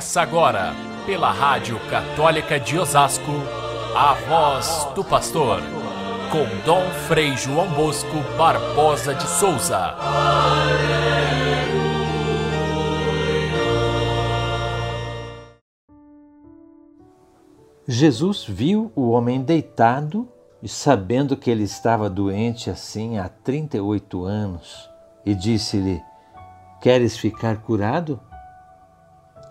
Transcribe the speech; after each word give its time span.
Começa 0.00 0.22
agora, 0.22 0.72
pela 1.04 1.30
Rádio 1.30 1.78
Católica 1.90 2.58
de 2.58 2.78
Osasco, 2.78 3.32
a 3.94 4.14
voz 4.14 4.88
do 4.94 5.04
pastor, 5.04 5.60
com 6.32 6.46
Dom 6.64 6.88
Frei 7.06 7.36
João 7.36 7.68
Bosco 7.74 8.16
Barbosa 8.38 9.14
de 9.14 9.28
Souza. 9.28 9.94
Jesus 17.86 18.46
viu 18.48 18.90
o 18.96 19.10
homem 19.10 19.42
deitado 19.42 20.26
e, 20.62 20.68
sabendo 20.68 21.36
que 21.36 21.50
ele 21.50 21.64
estava 21.64 22.08
doente 22.08 22.70
assim 22.70 23.18
há 23.18 23.28
38 23.28 24.24
anos, 24.24 24.88
e 25.26 25.34
disse-lhe: 25.34 26.02
Queres 26.80 27.18
ficar 27.18 27.58
curado? 27.58 28.18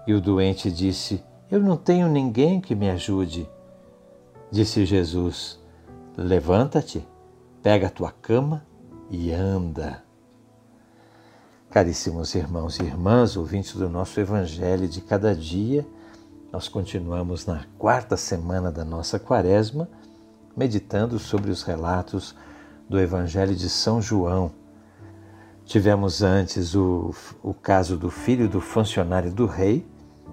E 0.10 0.14
o 0.16 0.20
doente 0.20 0.72
disse: 0.72 1.24
Eu 1.52 1.60
não 1.60 1.78
tenho 1.78 2.08
ninguém 2.08 2.60
que 2.60 2.74
me 2.74 2.90
ajude. 2.90 3.48
Disse 4.50 4.84
Jesus: 4.84 5.60
Levanta-te, 6.18 7.08
pega 7.62 7.86
a 7.86 7.92
tua 7.92 8.12
cama 8.12 8.66
e 9.08 9.32
anda. 9.32 10.04
Caríssimos 11.70 12.34
irmãos 12.34 12.80
e 12.80 12.86
irmãs, 12.86 13.38
ouvintes 13.38 13.76
do 13.76 13.88
nosso 13.88 14.20
Evangelho 14.20 14.88
de 14.88 15.00
cada 15.00 15.36
dia, 15.36 15.86
nós 16.52 16.68
continuamos 16.68 17.46
na 17.46 17.66
quarta 17.78 18.18
semana 18.18 18.72
da 18.72 18.84
nossa 18.84 19.20
quaresma, 19.20 19.88
meditando 20.58 21.20
sobre 21.20 21.52
os 21.52 21.62
relatos 21.62 22.34
do 22.90 23.00
Evangelho 23.00 23.56
de 23.56 23.70
São 23.70 24.02
João. 24.02 24.52
Tivemos 25.66 26.24
antes 26.24 26.74
o, 26.74 27.14
o 27.44 27.54
caso 27.54 27.96
do 27.96 28.10
filho 28.10 28.50
do 28.50 28.60
funcionário 28.60 29.32
do 29.32 29.46
rei, 29.46 29.86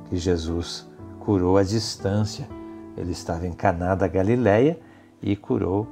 que 0.05 0.17
Jesus 0.17 0.87
curou 1.21 1.57
à 1.57 1.63
distância. 1.63 2.49
Ele 2.97 3.13
estava 3.13 3.47
em 3.47 3.53
Caná 3.53 3.95
da 3.95 4.07
Galileia 4.07 4.79
e 5.21 5.35
curou 5.35 5.87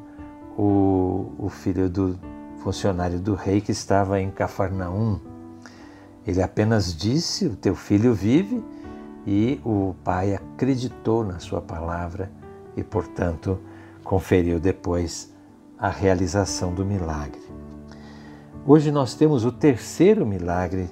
o, 0.57 1.33
o 1.39 1.49
filho 1.49 1.89
do 1.89 2.19
funcionário 2.59 3.19
do 3.19 3.35
rei 3.35 3.61
que 3.61 3.73
estava 3.73 4.21
em 4.21 4.31
Cafarnaum. 4.31 5.19
Ele 6.27 6.43
apenas 6.43 6.97
disse: 6.97 7.47
O 7.47 7.57
teu 7.57 7.75
filho 7.75 8.15
vive, 8.15 8.63
e 9.27 9.61
o 9.65 9.95
pai 10.05 10.35
acreditou 10.35 11.25
na 11.25 11.39
sua 11.39 11.61
palavra 11.61 12.31
e, 12.77 12.83
portanto, 12.83 13.59
conferiu 14.03 14.61
depois 14.61 15.33
a 15.79 15.89
realização 15.89 16.75
do 16.75 16.85
milagre. 16.85 17.43
Hoje 18.67 18.91
nós 18.91 19.15
temos 19.15 19.45
o 19.45 19.53
terceiro 19.53 20.25
milagre 20.27 20.91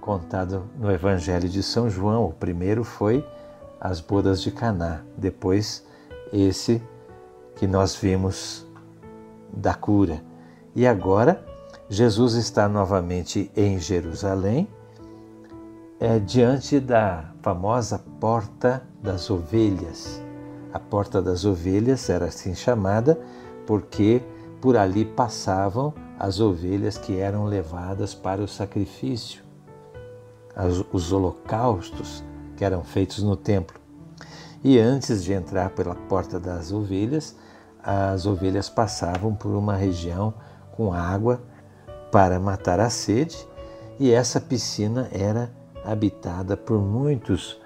contado 0.00 0.64
no 0.78 0.90
Evangelho 0.90 1.48
de 1.48 1.62
São 1.62 1.88
João. 1.88 2.26
O 2.26 2.32
primeiro 2.32 2.82
foi 2.82 3.24
as 3.80 4.00
bodas 4.00 4.42
de 4.42 4.50
Caná, 4.50 5.02
depois 5.16 5.84
esse 6.32 6.82
que 7.56 7.66
nós 7.66 7.94
vimos 7.94 8.66
da 9.52 9.74
cura. 9.74 10.22
E 10.74 10.86
agora 10.86 11.44
Jesus 11.88 12.34
está 12.34 12.68
novamente 12.68 13.50
em 13.56 13.78
Jerusalém, 13.78 14.68
é, 15.98 16.18
diante 16.18 16.80
da 16.80 17.32
famosa 17.42 17.98
Porta 18.18 18.82
das 19.02 19.28
Ovelhas. 19.28 20.22
A 20.72 20.78
Porta 20.78 21.20
das 21.20 21.44
Ovelhas 21.44 22.08
era 22.08 22.26
assim 22.26 22.54
chamada 22.54 23.20
porque 23.66 24.22
por 24.60 24.76
ali 24.76 25.04
passavam 25.04 25.92
as 26.18 26.38
ovelhas 26.38 26.96
que 26.96 27.18
eram 27.18 27.44
levadas 27.44 28.14
para 28.14 28.42
o 28.42 28.48
sacrifício 28.48 29.49
os 30.92 31.12
holocaustos 31.12 32.24
que 32.56 32.64
eram 32.64 32.82
feitos 32.82 33.22
no 33.22 33.36
templo. 33.36 33.80
E 34.62 34.78
antes 34.78 35.24
de 35.24 35.32
entrar 35.32 35.70
pela 35.70 35.94
porta 35.94 36.38
das 36.38 36.70
ovelhas, 36.70 37.34
as 37.82 38.26
ovelhas 38.26 38.68
passavam 38.68 39.34
por 39.34 39.52
uma 39.52 39.74
região 39.74 40.34
com 40.72 40.92
água 40.92 41.40
para 42.12 42.38
matar 42.38 42.80
a 42.80 42.90
sede, 42.90 43.38
e 43.98 44.10
essa 44.10 44.40
piscina 44.40 45.08
era 45.12 45.50
habitada 45.84 46.56
por 46.56 46.78
muitos 46.78 47.58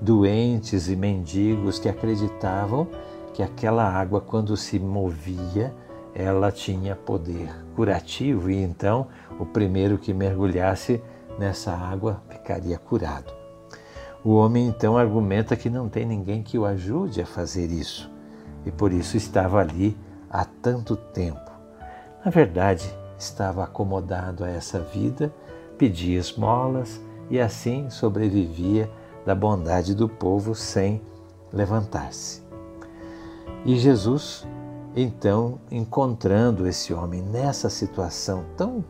doentes 0.00 0.88
e 0.88 0.96
mendigos 0.96 1.78
que 1.78 1.88
acreditavam 1.88 2.88
que 3.34 3.42
aquela 3.42 3.84
água, 3.84 4.20
quando 4.20 4.56
se 4.56 4.78
movia, 4.78 5.74
ela 6.14 6.50
tinha 6.50 6.96
poder 6.96 7.48
curativo 7.76 8.50
e 8.50 8.56
então 8.56 9.06
o 9.38 9.46
primeiro 9.46 9.98
que 9.98 10.12
mergulhasse 10.12 11.00
nessa 11.38 11.72
água 11.72 12.20
ficaria 12.50 12.78
curado. 12.78 13.32
O 14.24 14.34
homem 14.34 14.66
então 14.66 14.98
argumenta 14.98 15.56
que 15.56 15.70
não 15.70 15.88
tem 15.88 16.04
ninguém 16.04 16.42
que 16.42 16.58
o 16.58 16.66
ajude 16.66 17.22
a 17.22 17.26
fazer 17.26 17.70
isso 17.70 18.10
e 18.66 18.70
por 18.70 18.92
isso 18.92 19.16
estava 19.16 19.60
ali 19.60 19.96
há 20.28 20.44
tanto 20.44 20.96
tempo. 20.96 21.50
Na 22.24 22.30
verdade, 22.30 22.92
estava 23.16 23.64
acomodado 23.64 24.44
a 24.44 24.50
essa 24.50 24.80
vida, 24.80 25.32
pedia 25.78 26.18
esmolas 26.18 27.00
e 27.30 27.40
assim 27.40 27.88
sobrevivia 27.88 28.90
da 29.24 29.34
bondade 29.34 29.94
do 29.94 30.08
povo 30.08 30.54
sem 30.54 31.00
levantar-se. 31.52 32.42
E 33.64 33.76
Jesus, 33.76 34.46
então, 34.94 35.60
encontrando 35.70 36.66
esse 36.66 36.92
homem 36.92 37.22
nessa 37.22 37.70
situação 37.70 38.44
tão, 38.56 38.84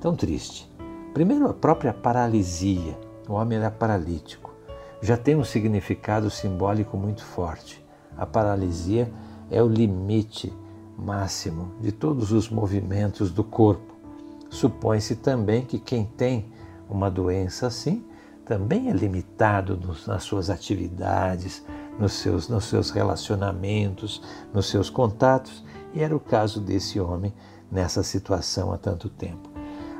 tão 0.00 0.14
triste, 0.14 0.71
Primeiro, 1.14 1.46
a 1.46 1.52
própria 1.52 1.92
paralisia. 1.92 2.98
O 3.28 3.34
homem 3.34 3.58
era 3.58 3.70
paralítico. 3.70 4.50
Já 5.02 5.16
tem 5.16 5.36
um 5.36 5.44
significado 5.44 6.30
simbólico 6.30 6.96
muito 6.96 7.22
forte. 7.22 7.84
A 8.16 8.24
paralisia 8.24 9.12
é 9.50 9.62
o 9.62 9.68
limite 9.68 10.52
máximo 10.96 11.74
de 11.80 11.92
todos 11.92 12.32
os 12.32 12.48
movimentos 12.48 13.30
do 13.30 13.44
corpo. 13.44 13.94
Supõe-se 14.48 15.16
também 15.16 15.66
que 15.66 15.78
quem 15.78 16.04
tem 16.04 16.50
uma 16.88 17.10
doença 17.10 17.66
assim 17.66 18.04
também 18.44 18.88
é 18.90 18.92
limitado 18.92 19.78
nas 20.06 20.22
suas 20.24 20.50
atividades, 20.50 21.64
nos 21.98 22.12
seus, 22.14 22.48
nos 22.48 22.64
seus 22.64 22.90
relacionamentos, 22.90 24.22
nos 24.52 24.66
seus 24.66 24.90
contatos, 24.90 25.64
e 25.94 26.02
era 26.02 26.14
o 26.14 26.20
caso 26.20 26.60
desse 26.60 26.98
homem 26.98 27.32
nessa 27.70 28.02
situação 28.02 28.72
há 28.72 28.78
tanto 28.78 29.08
tempo. 29.08 29.50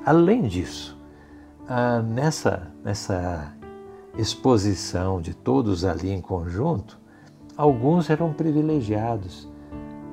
Além 0.04 0.42
disso, 0.42 0.98
ah, 1.74 2.02
nessa, 2.02 2.70
nessa 2.84 3.50
exposição 4.18 5.22
de 5.22 5.32
todos 5.32 5.86
ali 5.86 6.10
em 6.10 6.20
conjunto, 6.20 7.00
alguns 7.56 8.10
eram 8.10 8.30
privilegiados, 8.30 9.48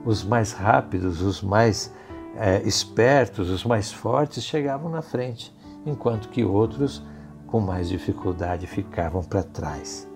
os 0.05 0.23
mais 0.23 0.53
rápidos, 0.53 1.21
os 1.21 1.41
mais 1.41 1.93
é, 2.37 2.61
espertos, 2.65 3.49
os 3.49 3.65
mais 3.65 3.91
fortes 3.91 4.41
chegavam 4.41 4.89
na 4.89 5.01
frente, 5.01 5.53
enquanto 5.85 6.29
que 6.29 6.45
outros, 6.45 7.03
com 7.45 7.59
mais 7.59 7.89
dificuldade, 7.89 8.65
ficavam 8.65 9.21
para 9.21 9.43
trás. 9.43 10.07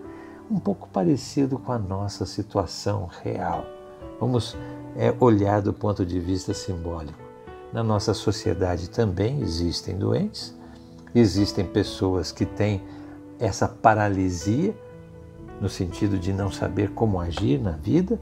Um 0.49 0.59
pouco 0.59 0.87
parecido 0.87 1.59
com 1.59 1.73
a 1.73 1.79
nossa 1.79 2.25
situação 2.25 3.09
real. 3.21 3.65
Vamos 4.17 4.55
é, 4.95 5.13
olhar 5.19 5.61
do 5.61 5.73
ponto 5.73 6.05
de 6.05 6.21
vista 6.21 6.53
simbólico. 6.53 7.19
Na 7.73 7.83
nossa 7.83 8.13
sociedade 8.13 8.89
também 8.89 9.41
existem 9.41 9.97
doentes, 9.97 10.55
Existem 11.16 11.66
pessoas 11.66 12.31
que 12.31 12.46
têm 12.46 12.81
essa 13.40 13.68
paralisia, 13.68 14.75
no 15.62 15.69
sentido 15.69 16.18
de 16.18 16.34
não 16.34 16.51
saber 16.51 16.91
como 16.91 17.19
agir 17.19 17.59
na 17.59 17.72
vida, 17.72 18.19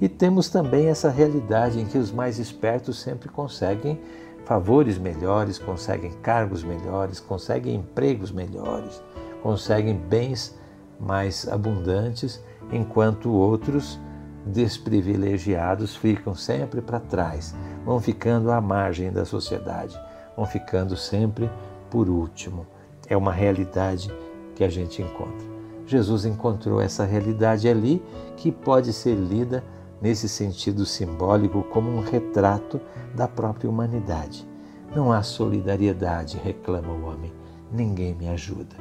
e 0.00 0.08
temos 0.08 0.48
também 0.48 0.88
essa 0.88 1.08
realidade 1.08 1.80
em 1.80 1.86
que 1.86 1.96
os 1.96 2.12
mais 2.12 2.38
espertos 2.38 3.00
sempre 3.00 3.28
conseguem 3.28 3.98
favores 4.44 4.98
melhores, 4.98 5.58
conseguem 5.58 6.12
cargos 6.22 6.62
melhores, 6.62 7.18
conseguem 7.18 7.76
empregos 7.76 8.30
melhores, 8.30 9.02
conseguem 9.42 9.96
bens 9.96 10.56
mais 11.00 11.48
abundantes, 11.48 12.42
enquanto 12.70 13.32
outros 13.32 13.98
desprivilegiados 14.44 15.96
ficam 15.96 16.34
sempre 16.34 16.80
para 16.80 17.00
trás, 17.00 17.54
vão 17.84 18.00
ficando 18.00 18.52
à 18.52 18.60
margem 18.60 19.10
da 19.10 19.24
sociedade, 19.24 19.98
vão 20.36 20.46
ficando 20.46 20.96
sempre 20.96 21.50
por 21.90 22.08
último. 22.08 22.66
É 23.08 23.16
uma 23.16 23.32
realidade 23.32 24.12
que 24.54 24.64
a 24.64 24.68
gente 24.68 25.02
encontra. 25.02 25.46
Jesus 25.86 26.24
encontrou 26.24 26.80
essa 26.80 27.04
realidade 27.04 27.68
ali 27.68 28.02
que 28.36 28.50
pode 28.50 28.92
ser 28.92 29.14
lida 29.14 29.62
nesse 30.00 30.28
sentido 30.28 30.84
simbólico 30.84 31.62
como 31.64 31.90
um 31.90 32.00
retrato 32.00 32.80
da 33.14 33.28
própria 33.28 33.70
humanidade. 33.70 34.46
Não 34.94 35.12
há 35.12 35.22
solidariedade, 35.22 36.38
reclama 36.38 36.92
o 36.92 37.04
homem. 37.06 37.32
Ninguém 37.72 38.14
me 38.14 38.28
ajuda. 38.28 38.76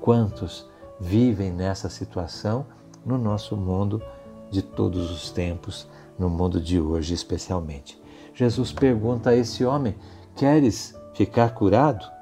Quantos 0.00 0.68
vivem 1.00 1.50
nessa 1.50 1.88
situação 1.88 2.66
no 3.04 3.18
nosso 3.18 3.56
mundo 3.56 4.02
de 4.50 4.62
todos 4.62 5.10
os 5.10 5.30
tempos, 5.30 5.88
no 6.18 6.28
mundo 6.28 6.60
de 6.60 6.80
hoje 6.80 7.14
especialmente? 7.14 8.00
Jesus 8.34 8.72
pergunta 8.72 9.30
a 9.30 9.36
esse 9.36 9.64
homem: 9.64 9.96
Queres 10.36 10.94
ficar 11.14 11.54
curado? 11.54 12.17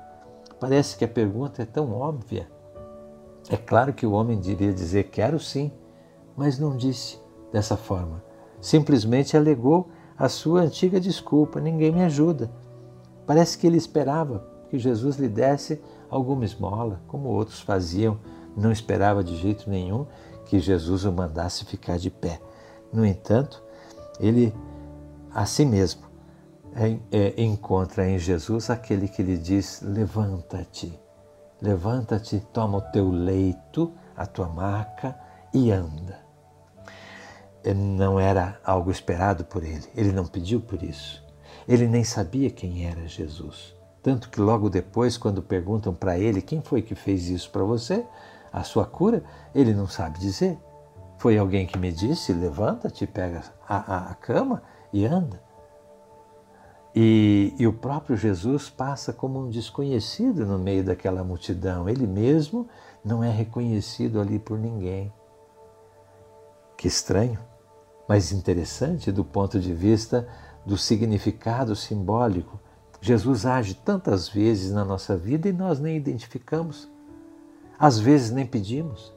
Parece 0.59 0.97
que 0.97 1.05
a 1.05 1.09
pergunta 1.09 1.63
é 1.63 1.67
tão 1.67 1.93
óbvia. 1.93 2.51
É 3.49 3.57
claro 3.57 3.93
que 3.93 4.07
o 4.07 4.13
homem 4.13 4.41
devia 4.41 4.73
dizer 4.73 5.05
quero 5.05 5.39
sim, 5.39 5.71
mas 6.37 6.59
não 6.59 6.77
disse 6.77 7.21
dessa 7.53 7.77
forma. 7.77 8.25
Simplesmente 8.61 9.37
alegou 9.37 9.89
a 10.19 10.29
sua 10.29 10.63
antiga 10.63 10.99
desculpa: 10.99 11.61
ninguém 11.61 11.93
me 11.93 12.03
ajuda. 12.03 12.51
Parece 13.27 13.59
que 13.59 13.67
ele 13.67 13.77
esperava 13.77 14.47
que 14.69 14.79
Jesus 14.79 15.17
lhe 15.17 15.29
desse 15.29 15.81
alguma 16.09 16.45
esmola, 16.45 17.01
como 17.07 17.29
outros 17.29 17.61
faziam, 17.61 18.19
não 18.57 18.73
esperava 18.73 19.23
de 19.23 19.37
jeito 19.37 19.69
nenhum 19.69 20.07
que 20.47 20.59
Jesus 20.59 21.05
o 21.05 21.13
mandasse 21.13 21.65
ficar 21.65 21.99
de 21.99 22.11
pé. 22.11 22.41
No 22.93 23.05
entanto, 23.05 23.63
ele 24.19 24.55
a 25.35 25.45
si 25.45 25.67
mesmo 25.67 26.06
encontra 27.37 28.09
em 28.09 28.19
Jesus 28.19 28.71
aquele 28.71 29.09
que 29.09 29.23
lhe 29.23 29.39
diz: 29.39 29.81
levanta-te, 29.83 30.99
levanta-te, 31.61 32.41
toma 32.53 32.79
o 32.79 32.83
teu 32.93 33.11
leito, 33.11 33.93
a 34.17 34.27
tua 34.27 34.49
maca 34.49 35.19
e 35.53 35.71
anda. 35.71 36.25
Não 37.75 38.21
era 38.21 38.61
algo 38.65 38.91
esperado 38.91 39.45
por 39.45 39.65
ele, 39.65 39.87
ele 39.95 40.13
não 40.13 40.27
pediu 40.27 40.61
por 40.61 40.83
isso. 40.83 41.25
Ele 41.67 41.89
nem 41.89 42.05
sabia 42.05 42.51
quem 42.51 42.87
era 42.87 43.09
Jesus. 43.09 43.75
Tanto 44.03 44.31
que 44.31 44.41
logo 44.41 44.71
depois, 44.71 45.19
quando 45.19 45.43
perguntam 45.43 45.93
para 45.93 46.17
ele 46.17 46.41
quem 46.41 46.63
foi 46.63 46.81
que 46.81 46.95
fez 46.95 47.29
isso 47.29 47.51
para 47.51 47.65
você, 47.65 48.07
a 48.53 48.63
sua 48.63 48.87
cura, 48.87 49.25
ele 49.53 49.75
não 49.75 49.89
sabe 49.89 50.21
dizer. 50.21 50.57
Foi 51.19 51.37
alguém 51.37 51.67
que 51.67 51.79
me 51.79 51.91
disse: 51.91 52.33
levanta-te, 52.33 53.07
pega 53.07 53.43
a, 53.69 53.77
a, 53.77 54.11
a, 54.11 54.15
cama 54.15 54.63
e 54.93 55.05
anda. 55.05 55.43
E, 56.99 57.55
e 57.59 57.67
o 57.67 57.75
próprio 57.75 58.17
Jesus 58.17 58.71
passa 58.71 59.13
como 59.13 59.39
um 59.39 59.51
desconhecido 59.51 60.47
no 60.47 60.59
meio 60.59 60.83
daquela 60.83 61.23
multidão. 61.23 61.87
Ele 61.87 62.07
mesmo 62.07 62.67
não 63.05 63.23
é 63.23 63.31
reconhecido 63.31 64.19
ali 64.19 64.39
por 64.39 64.59
ninguém. 64.59 65.13
Que 66.75 66.89
estranho, 66.89 67.39
mas 68.09 68.33
interessante 68.33 69.13
do 69.13 69.23
ponto 69.23 69.61
de 69.61 69.75
vista 69.75 70.27
do 70.65 70.79
significado 70.79 71.77
simbólico 71.77 72.59
Jesus 73.01 73.47
age 73.47 73.75
tantas 73.75 74.29
vezes 74.29 74.73
na 74.73 74.85
nossa 74.85 75.17
vida 75.17 75.49
e 75.49 75.53
nós 75.53 75.79
nem 75.79 75.97
identificamos. 75.97 76.89
Às 77.79 77.99
vezes 77.99 78.31
nem 78.31 78.47
pedimos. 78.47 79.13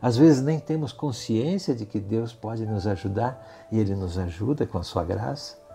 Às 0.00 0.16
vezes 0.16 0.42
nem 0.42 0.58
temos 0.58 0.92
consciência 0.92 1.74
de 1.74 1.84
que 1.84 2.00
Deus 2.00 2.32
pode 2.32 2.64
nos 2.64 2.86
ajudar 2.86 3.68
e 3.70 3.78
Ele 3.78 3.94
nos 3.94 4.16
ajuda 4.16 4.66
com 4.66 4.78
a 4.78 4.82
sua 4.82 5.04
graça. 5.04 5.67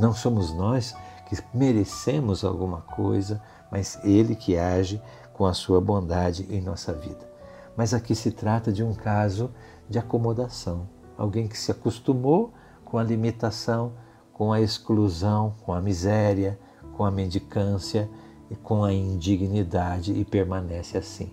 Não 0.00 0.14
somos 0.14 0.50
nós 0.54 0.96
que 1.26 1.36
merecemos 1.52 2.42
alguma 2.42 2.80
coisa, 2.80 3.40
mas 3.70 3.98
Ele 4.02 4.34
que 4.34 4.56
age 4.56 5.00
com 5.34 5.44
a 5.44 5.52
sua 5.52 5.78
bondade 5.78 6.46
em 6.50 6.60
nossa 6.60 6.94
vida. 6.94 7.30
Mas 7.76 7.92
aqui 7.92 8.14
se 8.14 8.32
trata 8.32 8.72
de 8.72 8.82
um 8.82 8.94
caso 8.94 9.50
de 9.88 9.98
acomodação. 9.98 10.88
Alguém 11.18 11.46
que 11.46 11.58
se 11.58 11.70
acostumou 11.70 12.54
com 12.82 12.96
a 12.96 13.02
limitação, 13.02 13.92
com 14.32 14.54
a 14.54 14.60
exclusão, 14.60 15.54
com 15.64 15.74
a 15.74 15.82
miséria, 15.82 16.58
com 16.96 17.04
a 17.04 17.10
mendicância 17.10 18.08
e 18.50 18.56
com 18.56 18.82
a 18.82 18.92
indignidade 18.92 20.14
e 20.14 20.24
permanece 20.24 20.96
assim. 20.96 21.30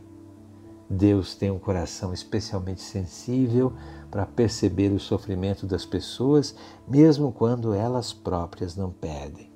Deus 0.90 1.36
tem 1.36 1.50
um 1.50 1.60
coração 1.60 2.14
especialmente 2.14 2.82
sensível 2.82 3.74
para 4.10 4.26
perceber 4.26 4.92
o 4.92 5.00
sofrimento 5.00 5.66
das 5.66 5.86
pessoas, 5.86 6.56
mesmo 6.88 7.32
quando 7.32 7.74
elas 7.74 8.14
próprias 8.14 8.76
não 8.76 8.92
pedem. 8.92 9.52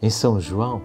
Em 0.00 0.10
São 0.10 0.40
João, 0.40 0.80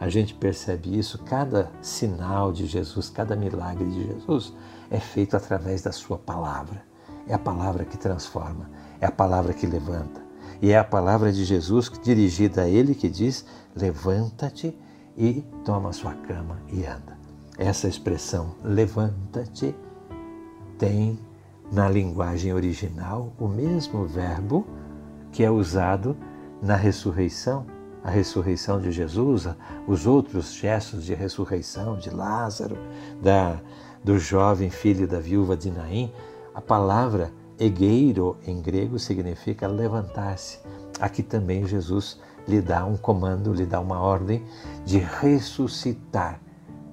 a 0.00 0.08
gente 0.08 0.34
percebe 0.34 0.98
isso, 0.98 1.18
cada 1.18 1.70
sinal 1.80 2.52
de 2.52 2.66
Jesus, 2.66 3.08
cada 3.08 3.36
milagre 3.36 3.84
de 3.84 4.06
Jesus 4.06 4.52
é 4.90 4.98
feito 4.98 5.36
através 5.36 5.82
da 5.82 5.92
Sua 5.92 6.18
palavra. 6.18 6.82
É 7.26 7.34
a 7.34 7.38
palavra 7.38 7.84
que 7.84 7.96
transforma, 7.96 8.70
é 9.00 9.06
a 9.06 9.10
palavra 9.10 9.54
que 9.54 9.66
levanta, 9.66 10.22
e 10.60 10.70
é 10.70 10.78
a 10.78 10.84
palavra 10.84 11.32
de 11.32 11.44
Jesus 11.44 11.90
dirigida 12.02 12.62
a 12.62 12.68
ele 12.68 12.94
que 12.94 13.08
diz: 13.08 13.46
levanta-te 13.74 14.76
e 15.16 15.42
toma 15.64 15.90
a 15.90 15.92
sua 15.92 16.14
cama 16.14 16.60
e 16.70 16.84
anda. 16.84 17.16
Essa 17.56 17.88
expressão 17.88 18.56
levanta-te 18.62 19.74
tem 20.78 21.18
na 21.72 21.88
linguagem 21.88 22.52
original 22.52 23.32
o 23.38 23.48
mesmo 23.48 24.06
verbo 24.06 24.66
que 25.32 25.42
é 25.42 25.50
usado 25.50 26.16
na 26.62 26.76
ressurreição, 26.76 27.66
a 28.02 28.10
ressurreição 28.10 28.80
de 28.80 28.92
Jesus, 28.92 29.48
os 29.86 30.06
outros 30.06 30.52
gestos 30.52 31.04
de 31.04 31.14
ressurreição 31.14 31.96
de 31.96 32.10
Lázaro, 32.10 32.76
da, 33.22 33.58
do 34.02 34.18
jovem 34.18 34.70
filho 34.70 35.08
da 35.08 35.18
viúva 35.18 35.56
de 35.56 35.70
Naim. 35.70 36.12
A 36.54 36.60
palavra 36.60 37.32
Egeiro, 37.58 38.36
em 38.46 38.60
grego, 38.60 38.98
significa 38.98 39.66
levantar-se. 39.66 40.58
Aqui 41.00 41.22
também 41.22 41.66
Jesus 41.66 42.20
lhe 42.46 42.60
dá 42.60 42.84
um 42.84 42.96
comando, 42.96 43.52
lhe 43.52 43.64
dá 43.64 43.80
uma 43.80 44.00
ordem 44.00 44.42
de 44.84 44.98
ressuscitar. 44.98 46.40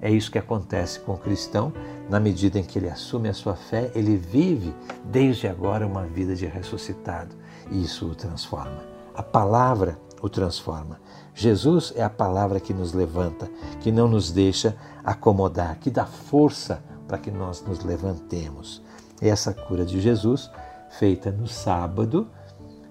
É 0.02 0.10
isso 0.10 0.32
que 0.32 0.38
acontece 0.38 0.98
com 0.98 1.12
o 1.12 1.18
cristão, 1.18 1.72
na 2.10 2.18
medida 2.18 2.58
em 2.58 2.64
que 2.64 2.76
ele 2.76 2.90
assume 2.90 3.28
a 3.28 3.34
sua 3.34 3.54
fé, 3.54 3.92
ele 3.94 4.16
vive 4.16 4.74
desde 5.04 5.46
agora 5.46 5.86
uma 5.86 6.04
vida 6.04 6.34
de 6.34 6.44
ressuscitado 6.44 7.36
e 7.70 7.84
isso 7.84 8.08
o 8.08 8.14
transforma. 8.14 8.82
A 9.14 9.22
palavra 9.22 9.96
o 10.20 10.28
transforma. 10.28 11.00
Jesus 11.34 11.92
é 11.96 12.02
a 12.02 12.10
palavra 12.10 12.58
que 12.58 12.74
nos 12.74 12.92
levanta, 12.92 13.48
que 13.80 13.92
não 13.92 14.08
nos 14.08 14.32
deixa 14.32 14.76
acomodar, 15.04 15.78
que 15.78 15.90
dá 15.90 16.04
força 16.04 16.82
para 17.06 17.18
que 17.18 17.30
nós 17.30 17.62
nos 17.62 17.84
levantemos. 17.84 18.82
Essa 19.20 19.54
cura 19.54 19.84
de 19.84 20.00
Jesus, 20.00 20.50
feita 20.90 21.30
no 21.30 21.46
sábado, 21.46 22.28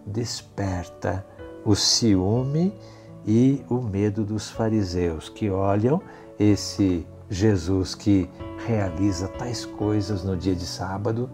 desperta 0.06 1.26
o 1.66 1.76
ciúme 1.76 2.74
e 3.26 3.64
o 3.70 3.82
medo 3.82 4.24
dos 4.24 4.50
fariseus 4.50 5.30
que 5.30 5.50
olham 5.50 6.02
esse 6.42 7.06
Jesus 7.30 7.94
que 7.94 8.28
realiza 8.66 9.28
tais 9.28 9.64
coisas 9.64 10.24
no 10.24 10.36
dia 10.36 10.56
de 10.56 10.66
sábado 10.66 11.30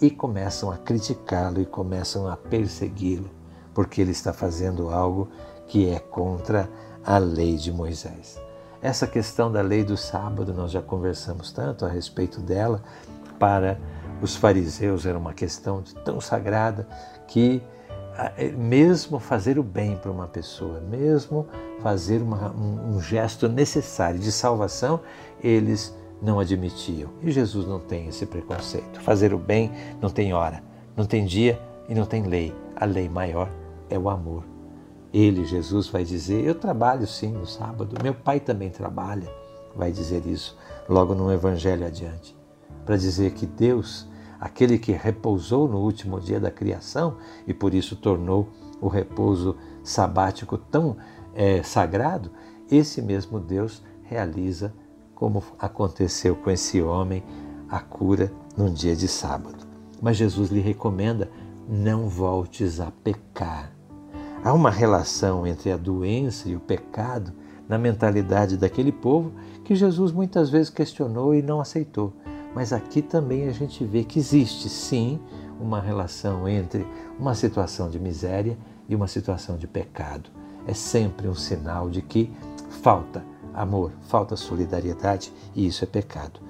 e 0.00 0.08
começam 0.08 0.70
a 0.70 0.78
criticá-lo 0.78 1.60
e 1.60 1.66
começam 1.66 2.28
a 2.28 2.36
persegui-lo, 2.36 3.28
porque 3.74 4.00
ele 4.00 4.12
está 4.12 4.32
fazendo 4.32 4.90
algo 4.90 5.28
que 5.66 5.88
é 5.88 5.98
contra 5.98 6.70
a 7.04 7.18
lei 7.18 7.56
de 7.56 7.72
Moisés. 7.72 8.40
Essa 8.80 9.06
questão 9.06 9.50
da 9.50 9.60
lei 9.60 9.82
do 9.82 9.96
sábado, 9.96 10.54
nós 10.54 10.70
já 10.70 10.80
conversamos 10.80 11.50
tanto 11.50 11.84
a 11.84 11.88
respeito 11.88 12.40
dela, 12.40 12.82
para 13.38 13.80
os 14.20 14.36
fariseus 14.36 15.04
era 15.04 15.18
uma 15.18 15.34
questão 15.34 15.82
tão 16.04 16.20
sagrada 16.20 16.86
que 17.26 17.60
mesmo 18.56 19.18
fazer 19.18 19.58
o 19.58 19.62
bem 19.62 19.96
para 19.96 20.10
uma 20.10 20.26
pessoa, 20.26 20.80
mesmo 20.80 21.46
fazer 21.80 22.20
uma, 22.20 22.52
um, 22.52 22.96
um 22.96 23.00
gesto 23.00 23.48
necessário 23.48 24.18
de 24.18 24.30
salvação, 24.30 25.00
eles 25.42 25.96
não 26.20 26.38
admitiam. 26.38 27.10
E 27.22 27.30
Jesus 27.30 27.66
não 27.66 27.80
tem 27.80 28.06
esse 28.08 28.24
preconceito. 28.26 29.00
Fazer 29.00 29.34
o 29.34 29.38
bem 29.38 29.72
não 30.00 30.08
tem 30.08 30.32
hora, 30.32 30.62
não 30.96 31.04
tem 31.04 31.24
dia 31.24 31.60
e 31.88 31.94
não 31.94 32.06
tem 32.06 32.22
lei. 32.22 32.54
A 32.76 32.84
lei 32.84 33.08
maior 33.08 33.50
é 33.90 33.98
o 33.98 34.08
amor. 34.08 34.44
Ele, 35.12 35.44
Jesus, 35.44 35.88
vai 35.88 36.04
dizer: 36.04 36.44
Eu 36.44 36.54
trabalho 36.54 37.06
sim 37.06 37.32
no 37.32 37.46
sábado, 37.46 37.96
meu 38.02 38.14
pai 38.14 38.40
também 38.40 38.70
trabalha. 38.70 39.28
Vai 39.74 39.90
dizer 39.90 40.26
isso 40.26 40.56
logo 40.88 41.14
no 41.14 41.32
Evangelho 41.32 41.86
adiante. 41.86 42.36
Para 42.84 42.96
dizer 42.96 43.32
que 43.32 43.46
Deus 43.46 44.06
aquele 44.42 44.76
que 44.76 44.90
repousou 44.90 45.68
no 45.68 45.78
último 45.78 46.18
dia 46.18 46.40
da 46.40 46.50
criação 46.50 47.14
e 47.46 47.54
por 47.54 47.72
isso 47.72 47.94
tornou 47.94 48.48
o 48.80 48.88
repouso 48.88 49.56
sabático 49.84 50.58
tão 50.58 50.96
é, 51.32 51.62
sagrado, 51.62 52.28
esse 52.68 53.00
mesmo 53.00 53.38
Deus 53.38 53.84
realiza, 54.02 54.74
como 55.14 55.44
aconteceu 55.60 56.34
com 56.34 56.50
esse 56.50 56.82
homem, 56.82 57.22
a 57.70 57.78
cura 57.78 58.32
num 58.56 58.72
dia 58.72 58.96
de 58.96 59.06
sábado. 59.06 59.64
Mas 60.00 60.16
Jesus 60.16 60.50
lhe 60.50 60.58
recomenda: 60.60 61.30
não 61.68 62.08
voltes 62.08 62.80
a 62.80 62.90
pecar. 62.90 63.70
Há 64.42 64.52
uma 64.52 64.70
relação 64.70 65.46
entre 65.46 65.70
a 65.70 65.76
doença 65.76 66.48
e 66.48 66.56
o 66.56 66.60
pecado 66.60 67.32
na 67.68 67.78
mentalidade 67.78 68.56
daquele 68.56 68.90
povo 68.90 69.32
que 69.62 69.76
Jesus 69.76 70.10
muitas 70.10 70.50
vezes 70.50 70.68
questionou 70.68 71.32
e 71.32 71.40
não 71.40 71.60
aceitou. 71.60 72.12
Mas 72.54 72.72
aqui 72.72 73.00
também 73.00 73.48
a 73.48 73.52
gente 73.52 73.84
vê 73.84 74.04
que 74.04 74.18
existe 74.18 74.68
sim 74.68 75.20
uma 75.60 75.80
relação 75.80 76.48
entre 76.48 76.86
uma 77.18 77.34
situação 77.34 77.88
de 77.88 77.98
miséria 77.98 78.58
e 78.88 78.94
uma 78.94 79.06
situação 79.06 79.56
de 79.56 79.66
pecado. 79.66 80.30
É 80.66 80.74
sempre 80.74 81.28
um 81.28 81.34
sinal 81.34 81.88
de 81.88 82.02
que 82.02 82.30
falta 82.82 83.24
amor, 83.54 83.92
falta 84.02 84.36
solidariedade 84.36 85.32
e 85.54 85.66
isso 85.66 85.84
é 85.84 85.86
pecado. 85.86 86.40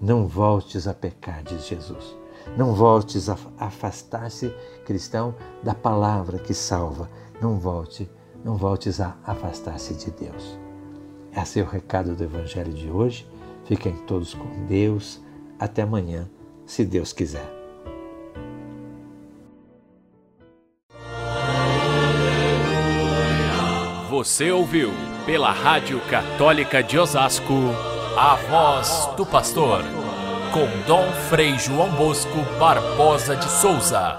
Não 0.00 0.26
voltes 0.26 0.86
a 0.86 0.94
pecar, 0.94 1.42
diz 1.42 1.66
Jesus. 1.66 2.16
Não 2.56 2.72
voltes 2.72 3.28
a 3.28 3.36
afastar-se, 3.58 4.54
cristão, 4.84 5.34
da 5.62 5.74
palavra 5.74 6.38
que 6.38 6.54
salva. 6.54 7.10
Não 7.40 7.58
volte, 7.58 8.08
não 8.44 8.56
voltes 8.56 9.00
a 9.00 9.16
afastar-se 9.24 9.94
de 9.94 10.10
Deus. 10.10 10.58
Esse 11.36 11.60
é 11.60 11.62
o 11.62 11.66
recado 11.66 12.14
do 12.14 12.24
Evangelho 12.24 12.72
de 12.72 12.90
hoje. 12.90 13.28
Fiquem 13.64 13.94
todos 14.06 14.34
com 14.34 14.66
Deus 14.66 15.20
Até 15.58 15.82
amanhã, 15.82 16.28
se 16.64 16.84
Deus 16.84 17.12
quiser. 17.12 17.58
Você 24.08 24.50
ouviu 24.50 24.90
pela 25.24 25.52
Rádio 25.52 26.00
Católica 26.10 26.82
de 26.82 26.98
Osasco 26.98 27.54
a 28.16 28.34
voz 28.34 29.08
do 29.16 29.24
pastor 29.24 29.84
com 30.52 30.66
Dom 30.86 31.10
Frei 31.28 31.58
João 31.58 31.90
Bosco 31.90 32.38
Barbosa 32.58 33.36
de 33.36 33.48
Souza. 33.48 34.16